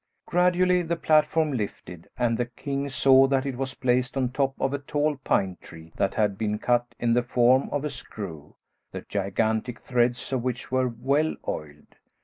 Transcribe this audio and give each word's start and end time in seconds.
Gradually 0.25 0.81
the 0.81 0.95
platform 0.95 1.53
lifted, 1.53 2.09
and 2.17 2.35
the 2.35 2.47
king 2.47 2.89
saw 2.89 3.27
that 3.27 3.45
it 3.45 3.55
was 3.55 3.75
placed 3.75 4.17
on 4.17 4.29
top 4.31 4.55
of 4.59 4.73
a 4.73 4.79
tall 4.79 5.17
pine 5.17 5.57
tree 5.61 5.93
that 5.95 6.15
had 6.15 6.39
been 6.39 6.57
cut 6.57 6.95
in 6.97 7.13
the 7.13 7.21
form 7.21 7.69
of 7.71 7.85
a 7.85 7.91
screw, 7.91 8.55
the 8.91 9.01
gigantic 9.01 9.77
threads 9.79 10.33
of 10.33 10.41
which 10.41 10.71
were 10.71 10.87
well 10.87 11.35
oiled. 11.47 11.97